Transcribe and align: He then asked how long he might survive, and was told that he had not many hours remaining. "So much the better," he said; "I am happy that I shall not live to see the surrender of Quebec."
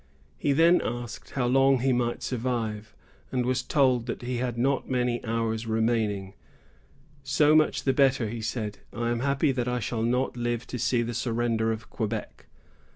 He 0.39 0.51
then 0.51 0.81
asked 0.83 1.29
how 1.33 1.45
long 1.45 1.81
he 1.81 1.93
might 1.93 2.23
survive, 2.23 2.95
and 3.31 3.45
was 3.45 3.61
told 3.61 4.07
that 4.07 4.23
he 4.23 4.37
had 4.37 4.57
not 4.57 4.89
many 4.89 5.23
hours 5.23 5.67
remaining. 5.67 6.33
"So 7.23 7.55
much 7.55 7.83
the 7.83 7.93
better," 7.93 8.27
he 8.27 8.41
said; 8.41 8.79
"I 8.91 9.11
am 9.11 9.19
happy 9.19 9.51
that 9.51 9.67
I 9.67 9.79
shall 9.79 10.01
not 10.01 10.35
live 10.35 10.65
to 10.73 10.79
see 10.79 11.03
the 11.03 11.13
surrender 11.13 11.71
of 11.71 11.91
Quebec." 11.91 12.47